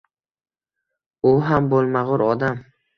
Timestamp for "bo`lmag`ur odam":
1.77-2.63